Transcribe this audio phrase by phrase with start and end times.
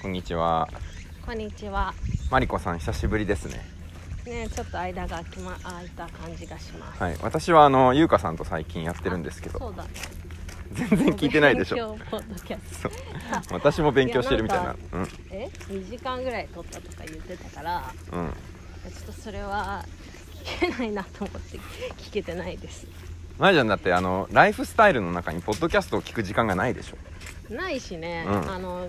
[0.00, 0.68] こんにちは。
[1.26, 1.92] こんにちは。
[2.30, 3.68] マリコさん、久しぶりですね。
[4.24, 7.02] ね、ちょっと間が空きま、空いた感じがします。
[7.02, 9.58] はい、私はあの、ゆうかさんと最近やってるんですけど。
[9.58, 9.90] そうだね。
[10.72, 12.90] 全然聞いてないでしょ勉強ポッドキャスト
[13.54, 14.72] 私も勉強してるみたいな。
[14.72, 14.76] い
[15.32, 18.20] え、2時間ぐらい撮ったとか言ってたから、うん。
[18.20, 18.30] うん。
[18.30, 19.84] ちょっとそれは
[20.60, 21.58] 聞けないなと思って
[21.96, 22.86] 聞けてないです。
[23.36, 28.88] まいちゃんだって、あの、ライフスタイルの中にポッドキャストを聞く時間がないでしょないしね、うんあの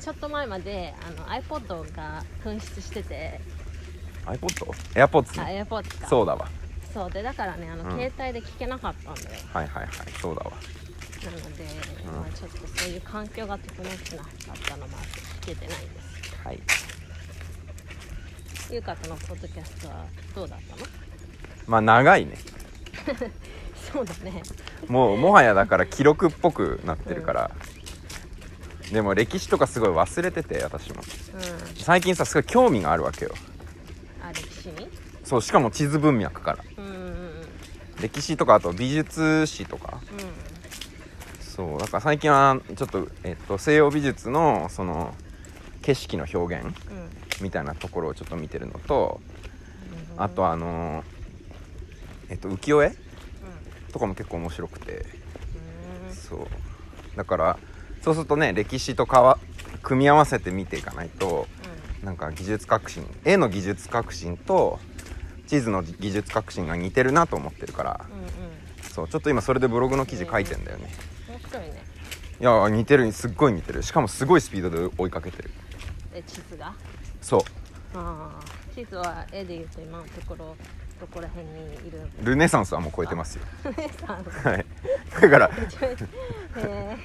[0.00, 3.40] ちょっと前まであの iPod が紛失してて、
[4.26, 5.66] ?iPod?AirPods。
[5.66, 6.08] AirPods か。
[6.08, 6.48] そうだわ。
[6.92, 9.28] そうでだからねあの、うん携帯で聞けなかったんだよ。
[9.52, 10.50] はいはいはい、そうだわ。
[11.24, 11.64] なので、
[12.06, 16.36] まあちょっとそういう環境が整ってなかったのもあって聞けてないです。
[16.44, 16.60] はい。
[18.70, 20.82] ゆうかとのポッドキャストはどうだったの？
[21.66, 22.38] まあ、長いね。
[23.92, 24.42] そうだね。
[24.88, 27.50] もう、もはやだから記録っぽくなってるから。
[28.92, 30.96] でも歴史とかすごい忘れてて、私も。
[30.96, 31.76] うん。
[31.76, 33.32] 最近さ、すごい興味があるわけよ。
[34.22, 34.88] あ歴史に？
[35.24, 36.64] そう、しかも地図文脈から。
[36.78, 37.10] うんうんうん
[38.00, 40.00] 歴史とかあと美術史とか
[41.38, 45.14] そうだから最近はちょっと、えっと、西洋美術のその
[45.82, 47.10] 景色の表現うんうん。
[47.42, 49.20] みたいなところをちょっと見てるのと
[50.16, 51.04] あとあの
[52.30, 52.94] えっと浮世絵
[53.92, 55.04] とかも結構面白くて
[56.08, 56.46] うんそう
[57.16, 57.58] だから
[58.02, 59.38] そうするとね歴史とかわ
[59.82, 61.46] 組み合わせて見ていかないと
[62.02, 64.78] なんか技術革新絵の技術革新と
[65.46, 68.30] 地図の技術革新が似てるなと思ってるからうんうんうん。
[68.82, 70.90] そうちょっと今それでブログの記事書いてんだよね
[71.28, 71.82] 面白いね。
[72.40, 75.50] いや似てるすっごい似てるしかもすごいスピードで追いかけてる
[76.14, 76.74] え地図が？
[77.20, 77.40] そう
[77.94, 78.74] ああ。
[78.74, 80.56] 地図は絵で言うと今のところ
[81.00, 82.10] どこら辺にいる？
[82.22, 83.44] ルネサンスはもう超えてますよ
[83.76, 84.22] 姉さん。
[84.52, 84.66] はい
[85.20, 85.50] だからへ
[86.56, 86.96] え。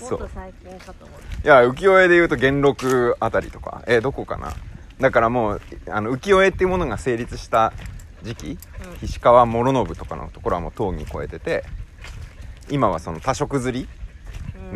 [0.00, 4.52] も そうっと最近かと思っいや浮世絵で言うと元禄あたりとかえどこかな？
[5.00, 7.72] だからもうあの浮世絵っていうものが成立した
[8.22, 8.58] 時期、うん
[9.00, 11.64] 菱川師信とかのところはもうとうに超えてて
[12.68, 13.86] 今はその多色刷り？
[13.86, 14.00] た。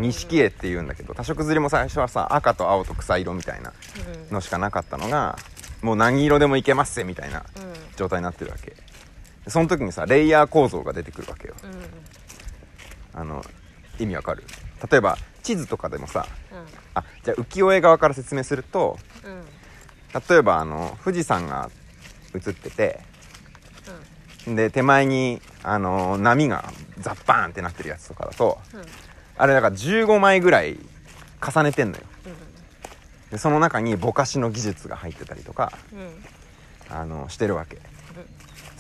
[0.01, 3.73] 錦絵っていうんだけど多色刷りも最初はさ赤と青と草色みたいな
[4.29, 4.35] うん。
[4.35, 5.39] のしかなかったのが
[5.85, 7.75] もう何色でもいけますぜみたいなうん。
[7.97, 8.77] 状態になってるわけで
[9.49, 11.71] その時にさレイヤー構造が出てくるわけようん。
[11.71, 11.79] うん。
[13.13, 13.45] あの
[13.99, 14.43] 意味わかる？
[14.91, 16.59] 例えば地図とかでもさうん。
[16.95, 19.45] あじゃあ浮世絵側から説明するとうん。
[20.29, 21.71] 例えばあの富士山が
[22.35, 23.01] 映ってて
[24.47, 26.65] で手前にあの波が
[26.99, 28.81] ザッバーンってなってるやつとかだとうん。
[28.81, 28.87] うん。
[29.37, 30.79] あれだから15枚ぐらい
[31.47, 32.05] 重ねてんのよ
[33.35, 36.25] でその中にぼかしの技術が入ってたりとかうん。
[36.89, 37.79] あのしてるわけ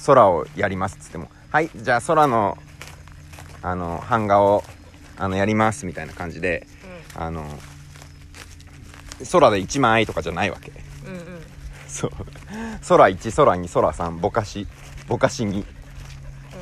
[0.07, 2.57] 空をやりますっつってもはいじゃあ空の
[3.63, 4.63] あの版画を
[5.17, 6.69] あのやりますみたいな感じで
[7.17, 7.45] あの
[9.33, 10.71] 空で1枚とかじゃないわけ
[11.05, 11.15] うん。
[11.15, 11.23] うん。
[11.89, 12.11] そう
[12.87, 14.69] 空1空2空3ぼかし
[15.09, 15.65] ぼかし2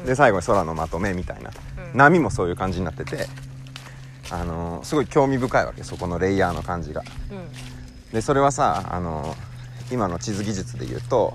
[0.06, 1.50] で最後に空のまとめみたいな
[1.92, 3.26] 波もそういう感じになってて
[4.30, 7.81] あのすごい興味深いわけそこのレイヤーの感じがう。
[8.12, 9.34] でそれはさあの
[9.90, 11.34] 今の地図技術で言うと、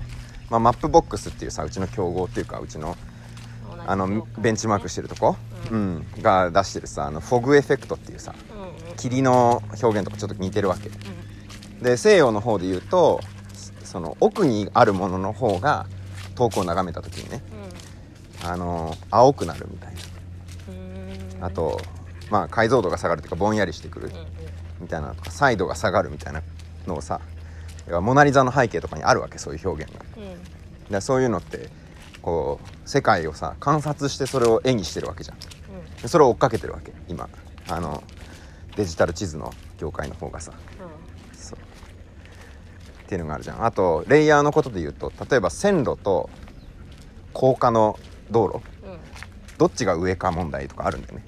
[0.50, 2.96] まあ、マップボックスっていうさうちの競合っていうかうちの
[3.86, 5.36] あのベンチマークしてるとこ、
[5.70, 6.06] ううん。
[6.20, 8.96] が出してるさあの fog effect っていうさうんうん。
[8.96, 10.90] 霧の表現とかちょっと似てるわけ。
[10.90, 10.92] う
[11.80, 11.82] ん。
[11.82, 13.20] で西洋の方で言うと
[13.84, 15.86] その奥にあるものの方が
[16.34, 17.42] 遠くを眺めた時にね
[18.44, 19.94] あの青くなるみたい
[20.68, 20.72] う
[21.36, 21.40] ん。
[21.40, 21.80] なあと
[22.30, 24.26] まあ解像度が下がるっていうかぼんやりしてくるうんうん。
[24.82, 26.42] みたいなのとかサイドが下がるみたいな
[26.88, 27.20] のをさ
[27.88, 30.04] 要はモナ・リザの背景とかにあるわけそういう表現が。
[30.16, 30.92] うん。
[30.92, 31.70] でそういうのって
[32.22, 35.38] こう世界をさ観察してそれを絵にしてるわけじゃん。
[36.02, 37.28] でそれを追っかけてるわけ今。
[37.68, 38.02] あの
[38.76, 40.52] デジタル地図の業界の方がさ。
[41.32, 41.58] そう。
[41.58, 43.64] っていうのがあるじゃん。
[43.64, 46.28] あとレイヤーのことで言うと例えば線路と
[47.32, 47.98] 高架の
[48.30, 48.60] 道路。
[48.84, 48.98] うんうん。
[49.56, 51.24] どっちが上か問題とかあるんだよね。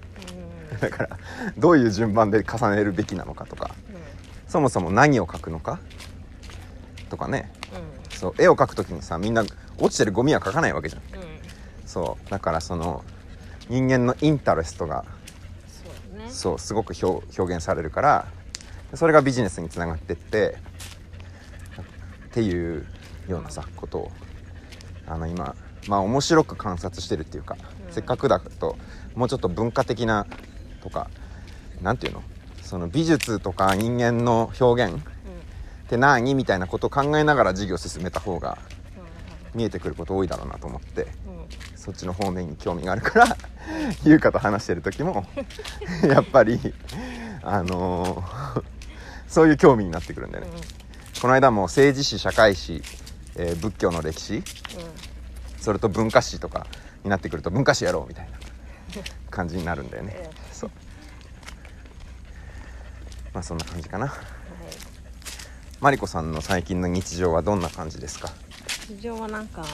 [0.73, 0.81] うん。
[0.81, 1.19] だから
[1.57, 3.71] どういう順番で重ねるべきなのかとか
[4.51, 5.79] そもそも何を描くのか？
[7.09, 7.53] とかね。
[7.73, 8.19] うん。
[8.19, 9.45] そう絵を描く時にさみんな
[9.79, 11.03] 落ちてるゴミは描かないわけじゃん。
[11.03, 11.29] うん。
[11.87, 12.31] そう。
[12.31, 13.05] だからその
[13.69, 15.05] 人間のインタレストが
[15.69, 15.85] そ
[16.17, 16.29] うね。
[16.29, 18.27] そうすごく表表現されるから
[18.95, 20.59] それがビジネスにつながってって
[22.29, 22.85] っていう
[23.29, 24.11] ようなさことを
[25.07, 25.55] あの今
[25.87, 27.57] まあ面白く観察してるっていうか、
[27.87, 27.93] うん。
[27.93, 28.77] せっかくだと
[29.15, 30.27] もうちょっと文化的な
[30.83, 31.09] とか
[31.81, 32.25] なんていうの？
[32.71, 34.99] その美術とか人間の表現っ
[35.89, 38.59] て何みたいなことを考えながら授業を進めた方が
[39.57, 41.35] 見えてくること多いだろうなと思ってうん。
[41.35, 41.41] うん
[41.75, 43.37] そっちの方面に興味があるから
[44.05, 45.27] 優香と話してる時も
[46.07, 46.61] やっぱり
[47.43, 48.63] あのー
[49.27, 51.21] そういう興味になってくるんだよね、うん。
[51.21, 52.83] この間も政治史社会史、
[53.37, 54.45] えー仏教の歴史
[55.59, 56.67] それと文化史とか
[57.03, 58.39] になってくると文化史やろうみたいな
[59.31, 60.31] 感じになるんだよね、
[63.33, 64.07] まあそんな感じかな。
[64.07, 64.17] はい。
[65.81, 68.31] マリコさんの最近の日常はどんな感じですか？
[68.89, 69.65] 事情はなんか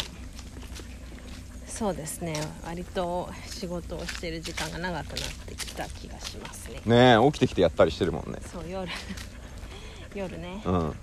[1.67, 2.35] そうですね。
[2.64, 5.17] 割と仕事をしてる時間が長くなっ
[5.47, 6.81] てきた気がしますね。
[6.87, 8.38] ねえ起きてきてやったりしてるもんね。
[8.50, 8.91] そう夜。
[10.14, 10.62] 夜ね。
[10.64, 10.94] うん。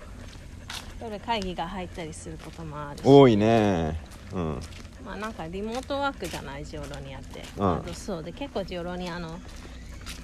[1.00, 3.02] 夜会議が入ったりすることもあるし。
[3.04, 4.00] 多いね。
[4.32, 4.60] うん。
[5.04, 7.94] まあなんかリモートワークじゃないジオロニアって、うん。
[7.94, 9.38] そうで結構ジオロニアの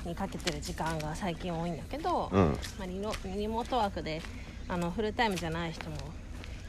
[0.04, 2.58] にかけてる時間が最近多いんだけど、うん。
[2.78, 4.22] まあ、リモリモートワークで
[4.68, 5.96] あのフルタイムじゃない人も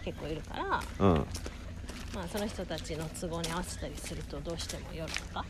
[0.03, 1.25] 結構いるから、うん。
[2.13, 5.45] まあ、その人たちの都合に合わせたりするとどうしても夜とか、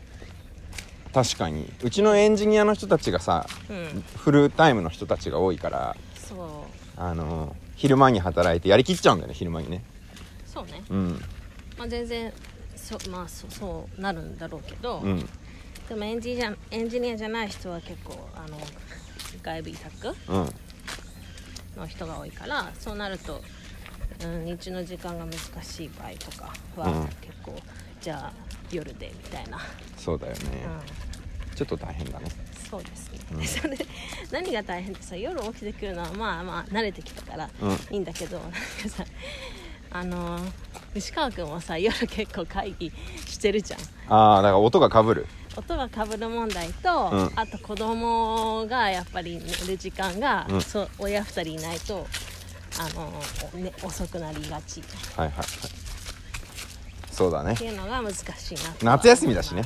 [1.12, 1.72] 確かに。
[1.82, 7.00] うちのエンジニアの人たちがさうん、フルタイムの人たちが多いからそう。
[7.00, 9.82] あの昼間に働いてやりきっちゃうんだよね昼間にね。
[10.46, 11.20] そうね、うん。
[11.78, 12.32] まあ、全然
[12.76, 15.28] そ,、まあ、そそうなるんだろうけど、うん
[15.88, 18.58] でもエンジニアエンジニアじゃない人は結構あの
[19.42, 20.48] 外部委託うん。
[21.76, 23.40] の人が多いからそうなると、
[24.24, 27.06] うん、日中の時間が難しい場合とかは、うん。
[27.20, 27.54] 結構
[28.00, 28.32] じゃあ
[28.70, 29.58] 夜でみたいな、
[29.96, 30.40] そうだよね。
[31.50, 32.26] うん、ちょっと大変だね。
[32.70, 33.38] そうですね、うん。
[33.38, 33.78] で それ
[34.30, 37.70] 何が大変ってさ夜起きてくるのはまあまあ慣れてきたからうん。
[37.72, 38.58] いいんだけど、なんか
[38.88, 39.04] さ
[39.90, 40.38] あの
[40.94, 42.92] 西川君もさ夜結構会議
[43.26, 43.80] してるじゃん。
[44.08, 45.26] ああだから音がかぶる
[45.56, 47.32] 音がかぶる問題と、うん。
[47.36, 50.60] あと子供がやっぱり寝る時間が、うん。
[50.60, 52.06] そう親2人いないと
[52.80, 54.80] あの、ね、遅くなりがち。
[54.80, 54.82] っ
[55.16, 55.46] はいはいはい。
[57.10, 57.54] そうだね。
[57.54, 59.64] ていうのが難しいな夏休みだしね。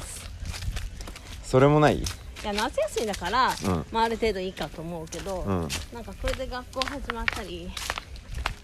[1.45, 1.99] それもない？
[1.99, 2.05] い
[2.45, 3.87] や夏休みだから、うん。
[3.93, 5.69] まあ、ある程度いいかと思うけど、うん。
[5.93, 7.71] なんかこれで学校始まったり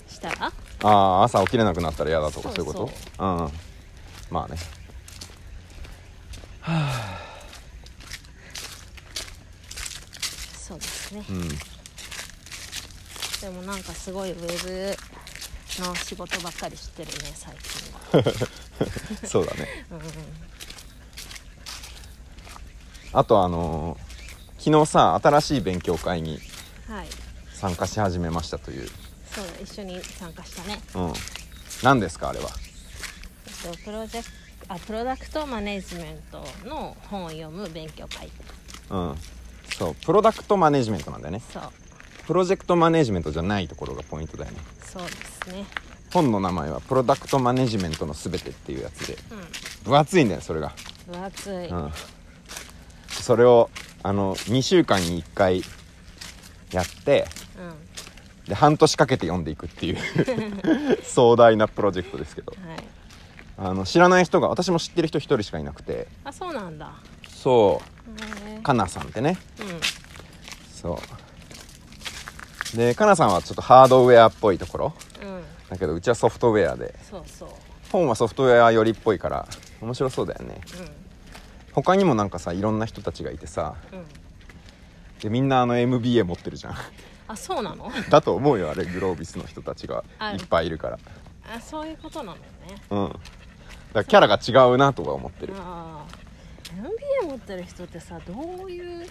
[0.08, 0.52] したら？
[0.82, 2.90] ああ朝起きれなくなったら嫌だとかそういうこと？
[3.18, 3.50] うん。
[4.30, 4.56] まあね
[10.58, 11.24] そうですね。
[11.28, 11.48] うん。
[11.48, 11.56] で
[13.50, 14.96] もなんかすごいウェ
[15.76, 18.24] ブの仕事ばっかりしてるね最近は。
[19.28, 19.68] そうだね。
[19.90, 19.96] うん。
[19.98, 20.04] うん
[23.14, 24.12] あとあのー
[24.64, 26.38] 昨日さ新しい勉強会に
[26.88, 27.08] はい。
[27.52, 28.88] 参加し始めましたという。
[29.34, 30.80] そうだ一緒に参加したね。
[30.94, 31.12] うん。
[31.82, 32.48] 何ですかあれは？
[33.64, 34.28] えっとプロジェク
[34.68, 38.30] あプロダクトマネジメントの本を読む勉強会
[38.90, 39.16] うん。
[39.76, 41.42] そうプロダクトマネジメントなんだよね。
[41.52, 41.62] そう。
[42.26, 44.58] プロジェクトマネジメントじゃないところがポイントだよね。
[44.84, 45.64] そうですね。
[46.12, 49.14] 本の名前はプロダクトマネジメントのすべてっていうやつで。
[49.14, 50.68] う分厚いんだよそれが。
[50.68, 50.72] ん
[51.10, 51.90] 分厚い、うん。
[53.08, 53.70] それを
[54.02, 55.62] あの2週間に1回
[56.70, 57.26] やって
[57.58, 58.48] うん。
[58.48, 59.98] で半年かけて読んでいくっていう。
[61.02, 62.52] 壮大なプロジェクトですけど。
[62.66, 63.01] はい
[63.58, 66.08] あの知らない人が私も知ってる人1人しかいなくて。
[66.24, 66.92] あそうなんだ。
[67.28, 67.80] そ
[68.48, 68.62] へう。
[68.62, 69.38] かなさんってね。
[69.60, 69.80] えうん。
[70.72, 70.98] そ
[72.74, 72.76] う。
[72.76, 74.94] でかなさんはちょっとハードウェアっぽいところ。
[75.22, 75.42] うん。
[75.68, 76.94] だけどうちはソフトウェアで。
[77.10, 77.48] そうそう。
[77.90, 79.46] 本はソフトウェア寄りっぽいから
[79.80, 80.60] 面白そうだよね。
[81.72, 83.74] 他にもなんかさいろんな人たちがいてさ。
[83.92, 83.98] うん。
[83.98, 84.06] うん
[85.20, 86.74] でみんなあの MBA 持ってるじゃん。
[87.28, 87.88] あそうなの？
[88.10, 90.02] だと思うよあれグロービスの人たちが。
[90.18, 90.98] あいっぱいいるから。
[91.54, 92.40] あそういうことなのね。
[92.90, 93.12] うん
[93.92, 95.54] だからキャラが違うなとか思ってる。
[95.58, 96.22] ああ
[96.74, 99.06] MBA 持ってる人ってさどういう、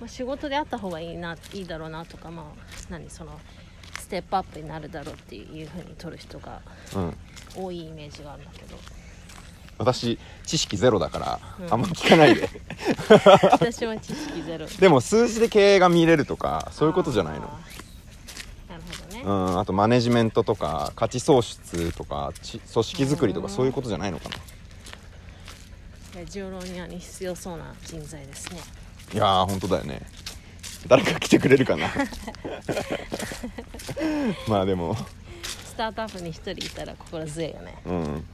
[0.00, 2.44] まあ、仕事であった方がいいないいだろうなとかまあ
[2.88, 3.38] 何その
[3.98, 6.60] ステップアップになるだろうっていうふうに取る人が
[6.96, 7.16] うん。
[7.54, 8.76] 多いイメージがあるんだけど。
[9.78, 11.72] 私知識ゼロだから、うん。
[11.72, 12.48] あんま聞かないで。
[13.52, 14.66] 私も知識ゼロ。
[14.66, 17.50] でも数字で経営が見れるとかそういうことじゃないの
[19.28, 23.52] うんあとマネジメントとか価値創出とかち組織づくりとかうん。
[23.52, 24.36] そういうことじゃないのかな。
[26.20, 28.60] いやジオロニアに必要そうな人材ですね。
[29.12, 30.00] いやー本当だよね。
[30.86, 31.90] 誰か来てくれるかな。
[34.48, 34.96] まあでも。
[35.42, 37.78] スタートアップに一人いたら心強いよね。
[37.84, 38.02] うん。
[38.04, 38.24] うーん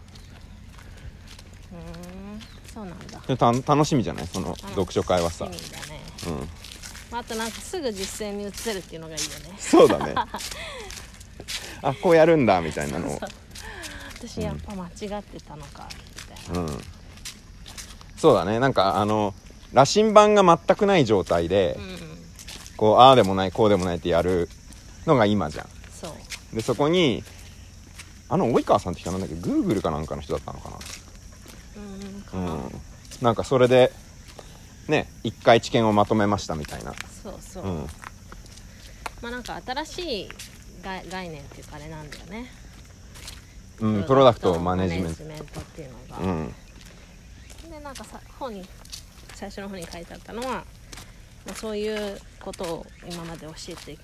[2.72, 3.20] そうなんだ。
[3.26, 4.26] でた楽しみじゃない？
[4.26, 5.46] その読書会はさ。
[5.46, 6.48] 楽しみだね、うん。
[7.10, 9.56] まあ、あとなんかすぐ実践に移せるっていうのがいいよね。
[9.58, 10.14] そうだね
[11.82, 13.20] あこうやるんだみたいなのを。
[14.26, 14.88] 私やっぱ間違
[15.20, 16.84] ってたのかみたいな、うん。
[18.16, 18.58] そうだね。
[18.58, 19.34] なんかあの
[19.72, 22.18] 羅針盤が全くない状態で、うん、
[22.76, 24.48] こうああでもないこうでもないってやる
[25.04, 25.68] のが今じゃん。
[26.00, 26.56] そう。
[26.56, 27.22] でそこに
[28.28, 29.34] あの及川さんって人なんだっけ？
[29.34, 30.78] グーグルかなんかの人だったのか
[32.32, 32.82] うんうん。
[33.20, 33.92] なんかそれで
[34.88, 36.94] ね一回知見をまとめましたみたいな。
[37.22, 37.86] そうそう、うん。
[39.20, 40.28] まあなんか新しい
[40.84, 42.46] 概概念っていうかあれなんだよね、
[43.80, 45.08] うんプロダクトマネジメント。
[45.08, 46.54] マネジメントっていうのが、うん。
[47.70, 48.64] でなんかさ本に
[49.34, 50.64] 最初の方に書いてあったのは、
[51.44, 53.98] まあ、そういうことを今まで教えて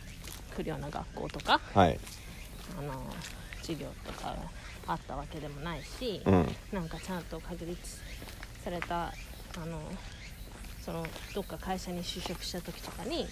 [0.54, 2.00] くるような学校とかはい。
[2.78, 2.92] あの
[3.60, 4.34] 授業とか
[4.86, 6.56] あったわけでもないし、うん。
[6.72, 8.00] なんかちゃんと確立
[8.64, 9.80] されたあの
[10.84, 13.26] そのどっか会社に就職した時とかに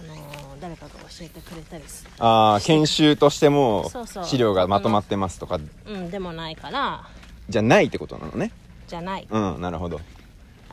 [0.00, 3.90] あの誰かが教えてくれたりすああ研修としても
[4.24, 5.58] 資料がまとまってますとか。
[5.86, 7.06] うんでもないから。
[7.48, 8.52] じゃないってことなのね。
[8.88, 9.26] じゃない。
[9.30, 10.00] うんなるほど。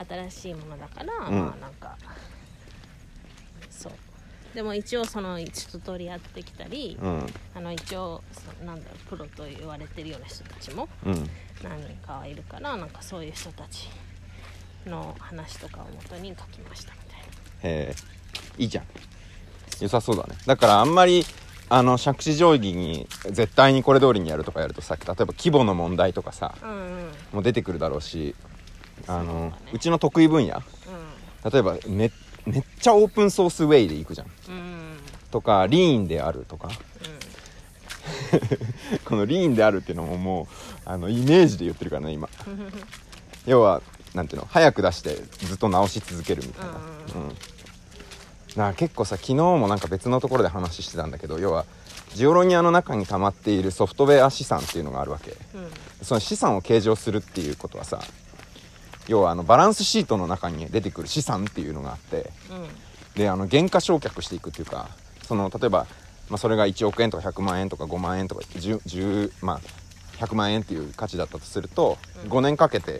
[0.08, 1.40] 新しいものだから、うん。
[1.46, 1.96] まあなんか
[3.70, 3.94] そう。
[4.56, 7.26] でも一応その一通りやってきたり、うん。
[7.56, 11.30] あの一応そなんだろうプロと言われてるような人たちもうん。
[11.64, 13.90] 何人かはいるからなんかそういう人たち
[14.86, 17.26] の話とかをもとに書きましたみたいな。
[17.70, 17.96] へえ
[18.58, 18.86] いいじゃん
[19.84, 20.36] 良さそうだね。
[20.46, 21.26] だからあんまり
[21.70, 27.12] あの杓子定規に絶対にこれ通りにやるとかやるとさ例えば規模の問題とかさうんうん。
[27.34, 28.34] もう出てくるだろうし
[29.08, 29.54] あのそうだね。
[29.74, 30.62] うちの得意分野
[31.52, 32.10] 例えばめ
[32.46, 34.28] めっちゃオープンソースウェイでいくじゃん。
[34.50, 34.62] うんうん。
[35.32, 36.70] とかリーンであるとか。
[39.06, 40.48] このリーンであるっていうのももう
[40.86, 42.30] あのイメージで言ってるからね今。
[43.46, 43.82] 要は
[44.14, 46.72] なんていうの早く出してずっと直し続けるみたいな。
[46.72, 46.78] うん
[48.56, 51.66] うんだから結構さ昨日もなんか別のところで話してたんだけど要は
[52.14, 55.36] ジオロニアの中に溜まっているソフトウェア資産っていうのがあるわけ。
[55.56, 55.70] うんうん
[56.04, 58.02] その資産を計上するっていうことはさ
[59.08, 62.68] 要はあのバランスシートの中に出てくる資産っていうのがあってうん。
[63.16, 64.90] であの減価償却していくっていうか
[65.26, 65.88] その例えば、
[66.30, 69.62] まあ、それが1億円とか100万円とか5万円とか 10, 10まあ
[70.18, 72.30] 100万円っていう価値だったとすると、うん。
[72.30, 73.00] 5年かけて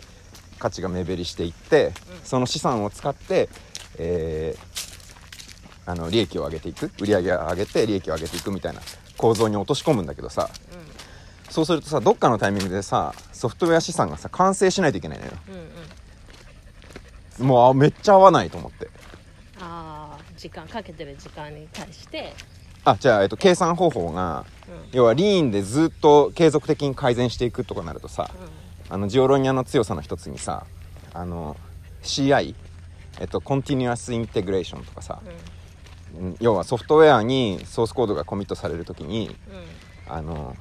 [0.58, 1.92] 価値が目減りしていって、うん。
[2.24, 3.50] その資産を使って、
[3.98, 4.93] えー
[5.86, 6.90] あの利益を上げていく。
[7.00, 8.80] 売り上げを上げて利益を上げていくみたいな
[9.16, 10.48] 構造に落とし込むんだけどさ。
[11.50, 15.32] そうするとさどっかのタイミングでさソフトウェア資産がさ完成しないといけないのよ。
[15.48, 15.60] うんうん。
[15.60, 15.68] うん
[17.48, 18.88] もうあめっちゃ合わないと思って。
[19.60, 22.32] ああ時間かけてる時間に対して。
[22.84, 24.98] あじゃあ、えっと、計算方法がうん。
[24.98, 30.66] 要はリーンでずっと継続的に改善していくとかなるとさうあのジオロニアの強さの一つにさ
[31.12, 31.56] あの
[32.02, 32.54] CI
[33.20, 35.36] えっと Continuous Integration とかさ、んうんうん
[36.40, 39.34] 要はソフトウェアにソースコードがコミットされる時に
[40.08, 40.56] あの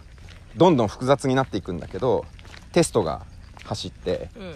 [0.55, 2.25] どんどん複雑になっていくんだけど
[2.71, 3.25] テストが
[3.63, 4.43] 走ってうん。
[4.43, 4.53] うん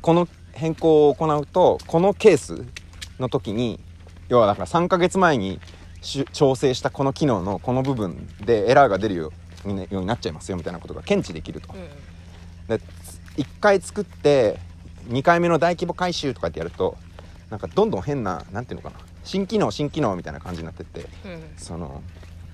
[0.00, 2.64] この変更を行うとこのケース
[3.18, 3.80] の時に
[4.28, 5.60] 要はだから3ヶ月前に
[6.00, 9.32] し調整したこの機能のこの部分でエラーが出るよ
[9.64, 11.74] うになっちゃいますよみたいなことが検知できると。
[11.74, 12.78] うん。
[12.78, 12.82] で
[13.36, 14.58] 1回作って
[15.08, 16.96] 2回目の大規模回収とかってやると
[17.50, 19.04] なんかどんどん変ななんていうのかな。
[19.24, 21.42] 新機能新機能みたいな感じになってってうん。
[21.56, 22.02] その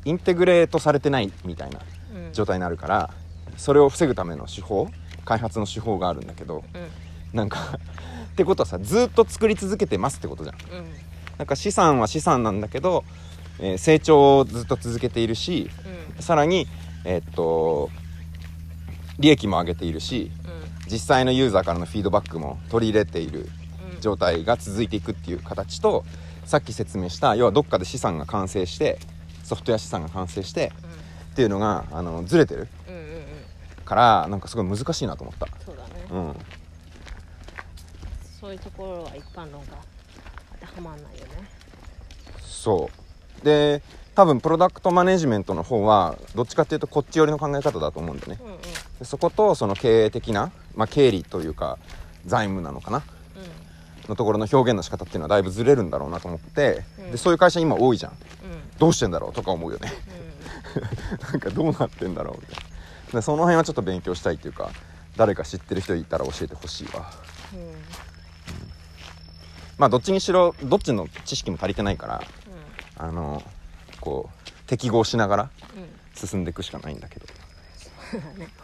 [0.04, 1.80] インテグレートされてないみたいな
[2.14, 2.32] うん。
[2.32, 3.10] 状態になるから
[3.56, 4.88] それを防ぐための手法
[5.24, 7.36] 開発の手法があるんだけどうん。
[7.36, 7.58] なんか
[8.32, 10.56] ってことはさずっと作り続けてますってことじゃん。
[10.56, 10.86] うん。
[11.38, 13.04] なんか資産は資産なんだけど、
[13.58, 15.70] えー成長をずっと続けているし
[16.16, 16.22] うん。
[16.22, 16.66] さらに
[17.04, 17.90] えーっと
[19.18, 20.48] 利益も上げているしう
[20.88, 20.90] ん。
[20.92, 23.40] 実際のユーザーからのフィードバックも取り入れている。
[23.40, 23.63] うん
[24.04, 26.04] 状態が続いていくっていう形と
[26.44, 28.98] さっき説明した要はどっかで資産が完成して
[29.42, 30.72] ソフトウェア資産が完成して
[31.32, 33.24] っていうのがあのずれてるうんうんうんうん
[33.84, 35.46] からなんかすごい難しいなと思った。
[35.64, 36.06] そうだね。
[36.10, 36.34] うん。
[38.40, 39.76] そういうところは一般論が
[40.52, 41.32] 当てはまんないよね。
[42.40, 42.90] そ
[43.42, 43.44] う。
[43.44, 43.82] で
[44.14, 48.38] 多分プロダクトマネジメントの方はどっちかっていうとこっち寄りの考え方だと思うんだよね。
[48.42, 48.60] うんうん。
[48.60, 51.78] でそことその経営的な、まあ、経理というか
[52.26, 53.02] 財務なのかな
[54.08, 57.10] のところの表現の仕方っていうのはだいぶずれるんだろうなと思って、うん。
[57.12, 58.12] でそういう会社今多いじゃん。
[58.44, 58.52] うん。
[58.52, 59.92] うんどうしてんだろうとか思うよね。
[61.30, 62.64] なんかどうなってんだろうみたい
[63.12, 63.20] な。
[63.20, 64.70] でその辺はちょっと勉強したいっていうか
[65.16, 67.10] 誰か知ってる人いたら教えてほしいわ。
[67.52, 67.60] うん。
[67.60, 67.74] うん
[69.78, 72.22] まあどっちにしろどっちの知識も足りてないから
[72.96, 73.42] あの
[74.00, 75.88] こう適合しながらうんうん。
[76.14, 77.26] 進んでいくしかないんだけど
[78.18, 78.48] ね。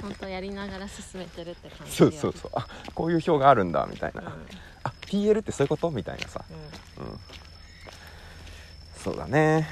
[0.00, 2.50] 本当やりながら進めてるって感じそうそうそう。
[2.54, 4.26] あこういう表があるんだみたいな、うん。
[4.26, 4.46] うん
[4.84, 6.44] あ PL ってそういうことみたいなさ、
[6.98, 7.20] うん、
[8.96, 9.66] そうだね。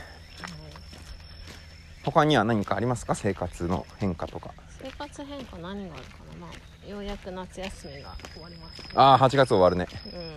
[2.05, 3.15] 他には何かありますか？
[3.15, 4.51] 生活の変化とか。
[4.83, 6.11] 生活変化何があるか
[6.41, 6.47] な？
[6.47, 6.49] ま
[6.85, 9.87] あようやく夏休みが終わりましたああ8月終わるね。
[10.07, 10.37] うん。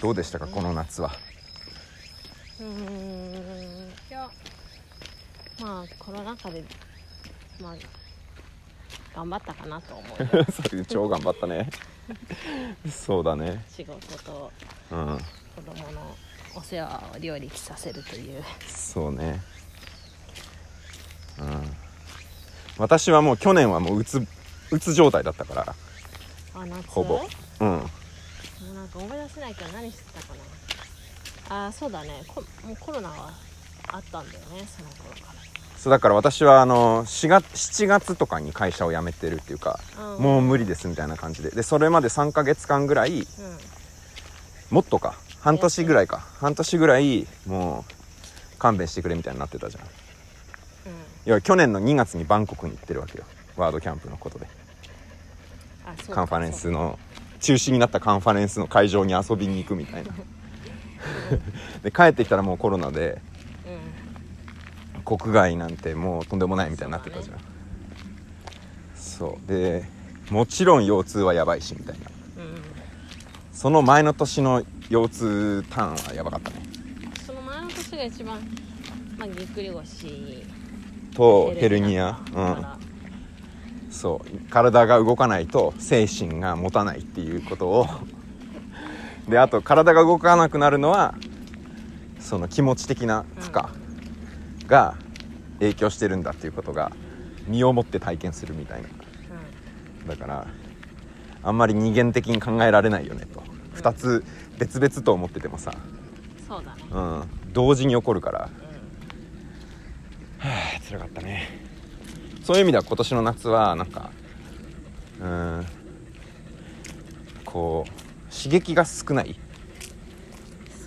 [0.00, 0.46] どうでしたか？
[0.46, 1.12] この夏は
[2.60, 3.88] うーん。
[3.88, 4.28] いや
[5.60, 6.64] まあコロナ禍で
[7.60, 7.76] まあ
[9.14, 10.36] 頑張ったかなと思う。
[10.36, 11.68] よ それ超頑張ったね。
[12.90, 13.64] そうだね。
[13.68, 14.52] 仕事と
[14.90, 15.18] うん。
[15.56, 16.16] 子供の
[16.54, 18.44] お世話を両立させるという。
[18.66, 19.42] そうね。
[21.38, 21.76] うん。
[22.78, 24.24] 私はもう去年はもううつ
[24.70, 25.74] うつ状態だったから。
[26.54, 26.88] あ夏？
[26.88, 27.28] ほぼ。
[27.60, 27.68] うん。
[27.68, 27.88] も
[28.70, 30.40] うなんか思い出せないけど何してたかな？
[31.48, 32.22] あーそうだね。
[32.26, 33.30] こもうコロナは
[33.88, 35.38] あったんだよねその頃か
[35.78, 40.18] そうだから私はあの4月7月とかに会社を辞めてるっていうか、ら、ん。
[40.18, 41.50] もう無理ですみたいな感じで。
[41.50, 43.26] でそれまで3ヶ月間ぐらいうん。
[44.70, 45.14] もっとか。
[45.40, 46.18] 半年ぐらいか。
[46.40, 47.84] 半年ぐらいも
[48.56, 49.84] う勘弁してくれみたいになってたじゃん。
[49.84, 49.90] うん。
[51.26, 53.24] 要は去年の2月にバンコクに行ってるわけよ。
[53.56, 54.48] ワードキャンプのことで。
[56.10, 56.98] カンファレンスの
[57.40, 60.10] 中止になったカンファレンスの会場に遊びに行くみたいな
[61.82, 63.20] で帰ってきたらもうコロナで
[63.64, 65.18] そううん。
[65.18, 67.38] 国外なんてもうとんでもないみたいになってたじゃん。
[68.94, 69.48] そう。
[69.48, 69.84] で
[70.30, 72.06] もちろん腰痛はやばいしみたいな。
[72.42, 72.62] うん。
[73.52, 76.56] その前の年の腰痛ターンはやばかったね。
[77.26, 78.38] その前の年が一番
[79.18, 80.44] まあぎっくり腰。
[81.14, 82.12] とヘルニア。
[82.12, 82.62] かうん。
[82.62, 82.78] ら。
[83.90, 84.50] そう。
[84.50, 87.86] 体が動かないと精神が持たないっていうことを
[89.28, 91.14] であと体が動かなくなるのは
[92.18, 94.96] その気持ち的な負荷が
[95.60, 96.92] 影響してるんだっていうことが
[97.46, 98.88] 身をもって体験するみたいな。
[100.08, 100.46] だから
[101.42, 103.42] あんまり二元的に考えられないよねと。
[103.76, 104.24] 2つ
[104.58, 105.98] 別々と思っててもさ、うん
[106.48, 106.82] そうだね。
[106.90, 108.38] うん、同時に起こるから。
[108.38, 108.42] う
[110.38, 111.46] はあ辛かったね。
[112.42, 114.10] そういう意味では今年の夏はなんか
[115.20, 115.66] うん。
[117.44, 119.30] こう刺激が少ない。
[119.30, 119.34] ん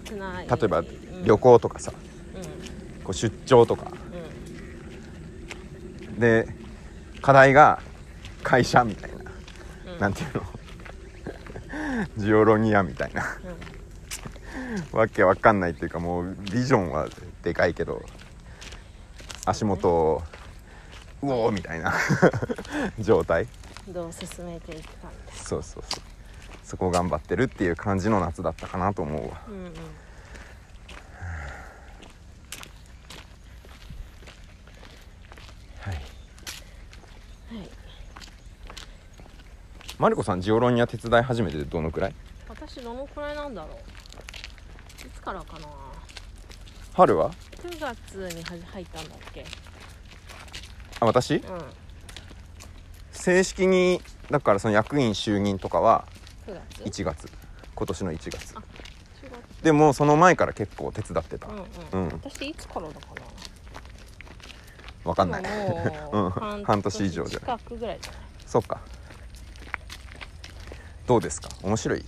[0.08, 0.48] 少ない。
[0.48, 1.94] 例えばうん旅行とかさ、
[2.36, 3.04] うん。
[3.04, 3.92] こう出張とか。
[6.08, 6.20] うん。
[6.20, 6.48] で
[7.22, 7.82] 課題が
[8.44, 9.32] 会社みたいな、
[9.94, 10.00] うん。
[10.00, 10.44] なんていうの？
[12.18, 13.24] ジオロニアみたいな。
[14.92, 17.08] わけわかんないっていうかもうビジョンは
[17.44, 18.02] でかいけど
[19.46, 20.24] 足元を
[21.22, 21.94] うおーみたいな。
[23.00, 23.44] 状態。
[23.44, 26.04] うんどう進めていくかみたいそうそうそう
[26.72, 29.34] そこを頑張ってるっていう感じの夏だったかなと思うわ。
[29.34, 29.74] なうんうん。
[35.82, 35.96] はい。
[35.96, 36.04] はい。
[40.00, 42.16] マリコさんジオロニア手伝い始めてどのくらい？
[42.48, 43.76] 私どのくらいなんだろう。
[45.06, 45.68] いつからかな。
[46.94, 49.44] 春は？9月に入ったんだっけ。
[51.02, 51.36] あ私？
[51.36, 51.42] うん。
[53.12, 56.21] 正式にだからその役員就任とかは9
[56.54, 57.02] 月。
[57.02, 57.28] 1月。
[57.76, 58.56] 今年の1月。
[59.64, 61.48] でもその前から結構手伝ってた。
[61.48, 61.66] うんうん、
[62.06, 62.22] うん。
[62.24, 63.22] 私いつからだかな。
[65.04, 65.42] わかんない。
[65.44, 66.64] もう うん。
[66.64, 67.40] 半年以上じゃ。
[67.40, 68.80] ない近くぐらいじゃないそっか。
[71.08, 71.50] どうですか？
[71.64, 72.06] 面白い？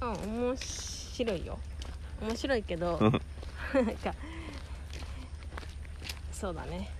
[0.00, 0.12] うん
[0.48, 1.58] 面白いよ。
[2.20, 2.96] 面白いけど。
[3.00, 3.20] うん。
[3.74, 4.14] なんか
[6.32, 6.90] そうだね。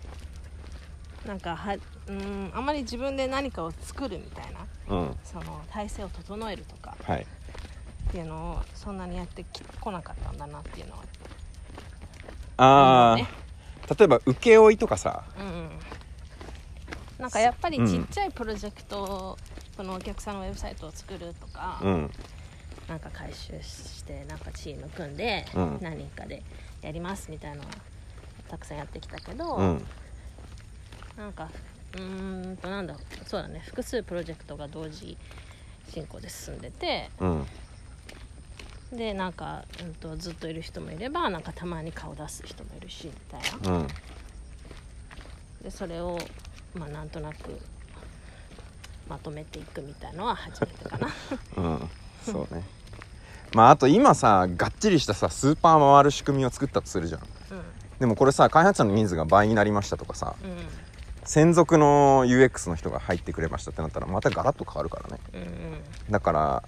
[1.27, 1.77] なんかは
[2.09, 4.61] うんあんまり自分で何かを作るみたいな。
[4.61, 4.69] うん
[5.25, 7.23] その体制を整えるとかはい。
[7.23, 11.03] っていうのをそんなにやってきこなかったんだなっていうのは。
[12.59, 13.27] ああ、ね。
[13.99, 15.25] 例えば請負とかさ。
[15.39, 15.71] うんうん。
[17.19, 19.39] なんかやっぱりうんちっちゃいプロジェクト、
[19.77, 22.11] このお客さんのウェブサイトを作るとか、うん。
[22.89, 25.79] なんか回収してなんかチーム組んでうん。
[25.81, 26.43] 何人かで
[26.83, 27.67] やりますみたいなのを
[28.49, 29.87] たくさんやってきたけど、うん。
[31.17, 31.49] なんか
[31.95, 33.61] うーんとなんだそうだね。
[33.67, 35.17] 複数プロジェクトが同時
[35.91, 37.47] 進行で進んでてうん。
[38.93, 43.79] でなんか、うん、とずっといる人もいればなんかたまに顔出す人もいるしみたいな。
[43.79, 43.87] うん。
[45.63, 46.19] でそれを
[46.75, 47.59] まあなんとなく
[49.09, 51.09] まとめていくみたいのは初めてかな。
[51.57, 51.91] うん。
[52.25, 52.63] そうね。
[53.55, 57.21] まああと今さがっちりしたさスーパー回る仕組みを作ったとするじゃん。
[57.21, 57.25] う
[58.03, 60.57] でもこれさ開発者の人数が倍になりましたとかさんうん
[61.25, 65.21] 専属の UX の人が入ってくれましたってなったらまたガラッと変わるからね。
[65.35, 65.51] うんうん。
[66.11, 66.63] だから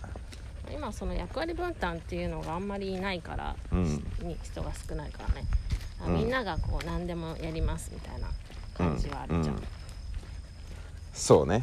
[0.73, 3.85] 今その役割分担っていうのがあんまりいないから、うん。
[4.23, 5.47] に人が少ないからね、
[6.17, 8.29] みんながこう何でもやりますみたいな
[8.77, 9.63] 感じはあるじゃん、うんうん。
[11.13, 11.63] そうね、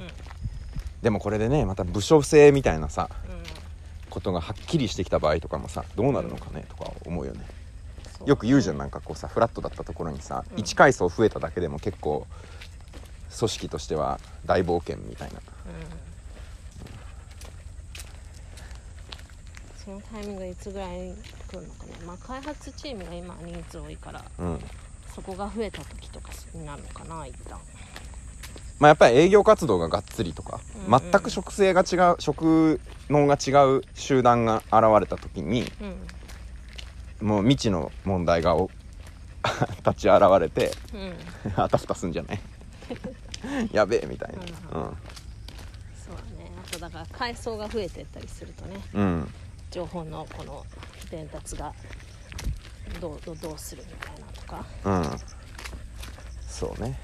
[1.02, 3.10] でもこれでねまた部署制みたいなさ
[4.10, 7.46] ことがはっきりしてきた場合とかもさどうなるのかねとか思うよね。
[8.26, 10.58] よく言うじゃんなんかこうさフラットだったところにさ、うん。
[10.58, 12.28] 1階層増えただけでも結構
[13.38, 15.36] 組織としては大冒険みたいな。
[15.36, 15.42] うん。
[19.84, 21.16] そのタイミングがいつぐらいに
[21.48, 24.60] 来るのかねまあ開発チームが今人数多いからうん。
[25.16, 27.58] そこが増えた時とかになるのかな一旦。
[28.80, 31.00] まあ、やっぱり営業活動ががっつりとか、うんうん。
[31.00, 35.72] 全く職性が違う職能が違う集団が現れた時に
[37.22, 37.28] うん。
[37.28, 38.70] もう未知の問題がお
[39.86, 41.14] 立ち現れてうん。
[41.62, 42.40] あたふたすんじゃない？
[43.72, 44.42] やべえみたいな。
[44.42, 46.52] そうだね。
[46.64, 48.82] あとだから階層が増えてったりするとね。
[48.94, 49.34] うん、うん、
[49.70, 50.66] 情報のこの
[51.10, 51.74] 伝達が
[53.00, 54.66] どうどうするみたいなとか。
[54.86, 55.20] うん。
[56.48, 57.00] そうね。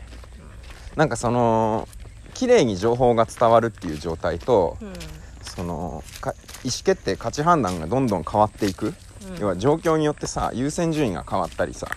[0.95, 1.87] なんかその
[2.33, 4.93] 綺麗に情報が伝わるっていう状態と、うん。
[5.41, 6.31] そのか
[6.63, 8.93] 意思決定価値判断がどんどん変わっていく、
[9.29, 9.37] うん。
[9.39, 11.87] 要は状況によってさ優先順位が変わったりさ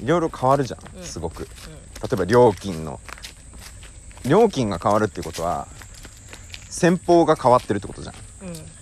[0.00, 0.06] うん。
[0.06, 1.02] いろいろ変わるじゃん、うん。
[1.02, 1.44] すごく。
[1.44, 3.00] 例えば料金の
[4.28, 5.68] 料金が変わるっていうことは
[6.68, 8.14] 先方が変わってるってことじゃん。
[8.42, 8.48] うん。
[8.48, 8.76] うん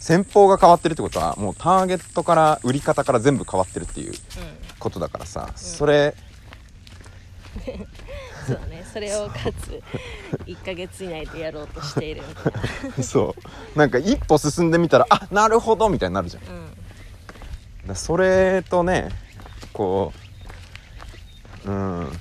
[0.00, 4.14] 先方が変わってるってことはもうターゲットから売り方から全部変わってるっていう
[4.78, 6.16] ことだからさ、それ
[8.46, 9.82] そうだねそれをかつ
[10.46, 12.52] 1ヶ月以内でやろうとしているみたい
[12.96, 13.02] な。
[13.04, 13.36] そ
[13.74, 13.78] う。
[13.78, 16.42] なんか一歩進んでみたらあなるほどみたいになるじゃん。
[16.44, 16.70] うん。
[17.86, 19.10] らそれとね
[19.74, 20.12] こ
[21.66, 22.12] ううん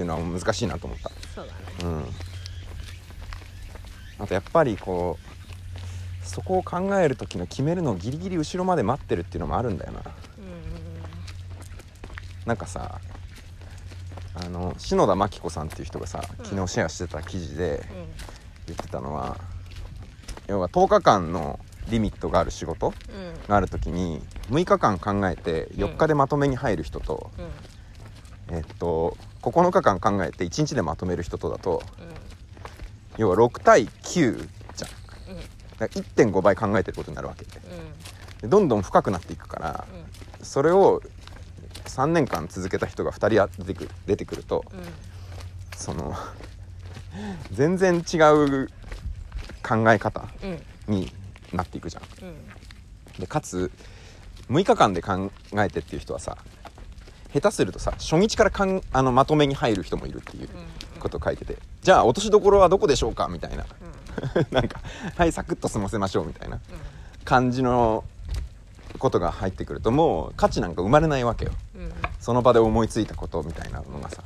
[0.00, 1.10] っていうのは難しいなと思った。
[1.34, 1.58] そうだね。
[1.82, 2.04] うん。
[4.24, 5.18] あとやっぱりこ
[6.22, 10.00] うそこを考える時の決めるのをギリギリ後ろまで待ってるっていうのもあるんだよな。
[10.00, 10.04] うん
[12.46, 12.98] なんかさ
[14.34, 16.44] あの篠田真紀子さんっていう人がさうん。
[16.44, 17.80] 昨日シェアしてた記事でうん。
[18.66, 19.36] 言ってたのは、
[20.46, 21.58] 要は10日間の
[21.88, 23.48] リミットがある仕事うん。
[23.48, 27.44] がある時に6日間考えて4日でまとめに入る人と、うん
[28.50, 32.06] えっと9日間考えて1日でまとめる人とだとうん。
[33.16, 35.40] 要は6対9じゃんうん。
[35.78, 37.44] だから1.5倍考えてることになるわけ。
[37.44, 38.40] でうん。
[38.42, 39.84] でどんどん深くなっていくから
[40.38, 40.44] うん。
[40.44, 41.02] それを
[41.86, 44.80] 3年間続けた人が2人や出てくる出てくるとうん。
[45.76, 46.14] その
[47.52, 48.68] 全然違う
[49.62, 50.62] 考え方うん。
[50.92, 51.12] に
[51.52, 52.02] なっていくじゃん。
[53.18, 53.70] でかつ
[54.48, 56.36] 6日間で考えてっていう人はさ
[57.32, 60.48] 下手するとさ初日からかんあのまとめに入る人もいるっていう
[60.98, 63.66] ことを書いててじゃあ落としどころはどこでしょうかみたいな。
[64.50, 64.80] なんか
[65.16, 66.60] はいサクッと済ませましょうみたいな
[67.24, 68.04] 感じの
[68.98, 71.52] ことが入ってくるともう価値なんか生まれないわけよ。
[72.18, 74.22] その場で思いついたことみたいなのがさ。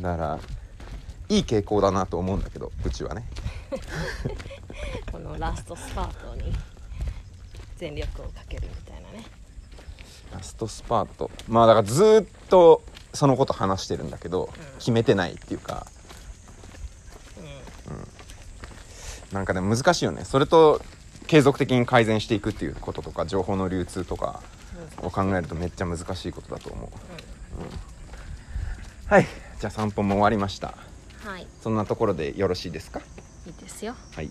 [0.00, 0.38] だから
[1.28, 3.24] いい傾向だなと思うんだけどうちはね。
[5.10, 6.52] このラストスパートに
[7.76, 9.24] 全力をかけるみたいなね
[10.36, 11.30] ラストスパート。
[11.48, 12.82] まあだからずーっと
[13.14, 14.48] そのこと話してるんだけど、ん。
[14.78, 15.86] 決めてないっていうか。
[19.32, 20.24] なんかでも難しいよね。
[20.24, 20.80] それと
[21.26, 24.40] 継続的に改善していくっていうこととか情報の流通とか
[24.98, 26.88] を考えるとめっちゃ難しいことだと思う、
[27.60, 27.68] うん。
[29.10, 29.26] はい。
[29.58, 30.74] じゃあ散歩も終わりました。
[31.24, 31.46] はい。
[31.60, 33.00] そんなところでよろしいですか？
[33.46, 33.96] いいですよ。
[34.14, 34.30] はい。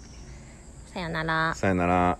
[0.93, 1.53] さよなら。
[1.55, 2.17] さよなら